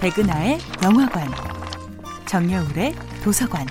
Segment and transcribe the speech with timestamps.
[0.00, 1.28] 백은하의 영화관,
[2.24, 3.66] 정여울의 도서관.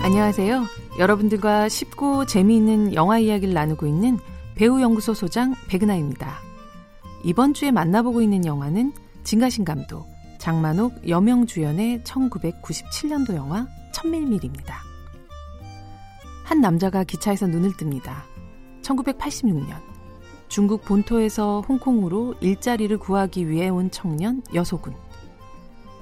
[0.00, 0.64] 안녕하세요.
[0.98, 4.18] 여러분들과 쉽고 재미있는 영화 이야기를 나누고 있는
[4.54, 6.38] 배우연구소 소장 백은하입니다.
[7.24, 10.08] 이번 주에 만나보고 있는 영화는 진가신 감독,
[10.38, 14.82] 장만옥, 여명 주연의 1997년도 영화 천밀밀입니다.
[16.44, 18.37] 한 남자가 기차에서 눈을 뜹니다.
[18.88, 19.76] 1986년
[20.48, 24.94] 중국 본토에서 홍콩으로 일자리를 구하기 위해 온 청년 여소군.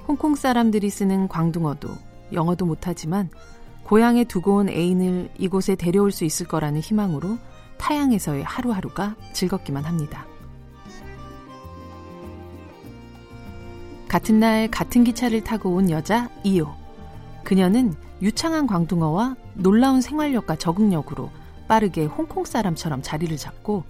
[0.07, 1.89] 홍콩 사람들이 쓰는 광둥어도
[2.31, 3.29] 영어도 못하지만
[3.83, 7.37] 고향에 두고 온 애인을 이곳에 데려올 수 있을 거라는 희망으로
[7.77, 10.25] 타양에서의 하루하루가 즐겁기만 합니다.
[14.07, 16.69] 같은 날 같은 기차를 타고 온 여자 이호.
[17.43, 21.29] 그녀는 유창한 광둥어와 놀라운 생활력과 적응력으로
[21.67, 23.83] 빠르게 홍콩 사람처럼 자리를 잡고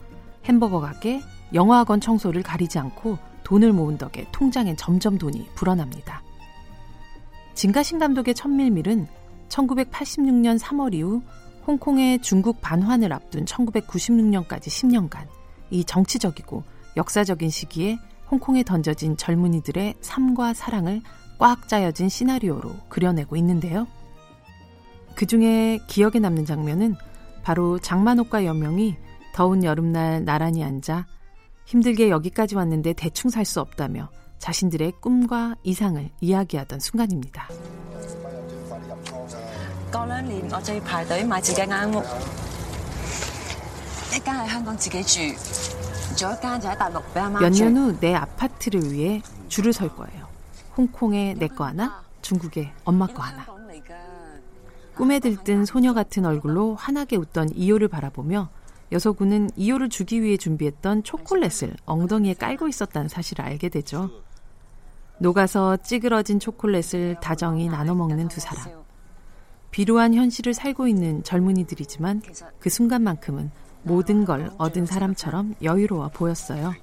[0.45, 1.21] 햄버거 가게,
[1.53, 6.21] 영화학원 청소를 가리지 않고 돈을 모은 덕에 통장엔 점점 돈이 불어납니다.
[7.53, 9.07] 진가신 감독의 천밀밀은
[9.49, 11.21] 1986년 3월 이후
[11.65, 15.27] 홍콩의 중국 반환을 앞둔 1996년까지 10년간
[15.69, 16.63] 이 정치적이고
[16.95, 17.97] 역사적인 시기에
[18.29, 21.01] 홍콩에 던져진 젊은이들의 삶과 사랑을
[21.39, 23.87] 꽉 짜여진 시나리오로 그려내고 있는데요.
[25.15, 26.95] 그 중에 기억에 남는 장면은
[27.47, 28.97] 바로 장만옥과 연명이
[29.33, 31.05] 더운 여름날 나란히 앉아
[31.65, 37.47] 힘들게 여기까지 왔는데 대충 살 수 없다며 자신들의 꿈과 이상을 이야기하던 순간입니다.
[47.39, 50.27] 몇 년 후 내 아파트를 위해 줄을 설 거예요.
[50.75, 53.45] 홍콩에 내 거 하나, 중국에 엄마 거 하나.
[54.97, 58.49] 꿈에 들뜬 소녀 같은 얼굴로 환하게 웃던 이효를 바라보며
[58.91, 64.09] 여서군은 이효를 주기 위해 준비했던 초콜릿을 엉덩이에 깔고 있었다는 사실을 알게 되죠.
[65.19, 68.65] 녹아서 찌그러진 초콜릿을 다정히 나눠 먹는 두 사람.
[69.71, 72.21] 비루한 현실을 살고 있는 젊은이들이지만
[72.59, 73.51] 그 순간만큼은
[73.83, 76.73] 모든 걸 얻은 사람처럼 여유로워 보였어요.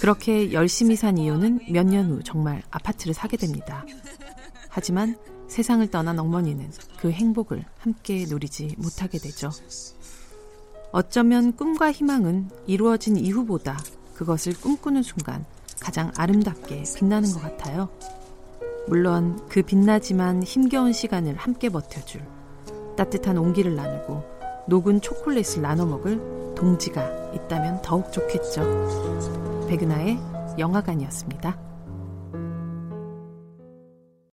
[0.00, 3.84] 그렇게 열심히 산 이유는 몇 년 후 정말 아파트를 사게 됩니다.
[4.68, 5.16] 하지만
[5.52, 9.50] 세상을 떠난 어머니는 그 행복을 함께 누리지 못하게 되죠.
[10.92, 13.76] 어쩌면 꿈과 희망은 이루어진 이후보다
[14.14, 15.44] 그것을 꿈꾸는 순간
[15.78, 17.90] 가장 아름답게 빛나는 것 같아요.
[18.88, 22.22] 물론 그 빛나지만 힘겨운 시간을 함께 버텨줄
[22.96, 24.22] 따뜻한 온기를 나누고
[24.68, 29.66] 녹은 초콜릿을 나눠 먹을 동지가 있다면 더욱 좋겠죠.
[29.68, 30.18] 백은하의
[30.58, 31.71] 영화관이었습니다.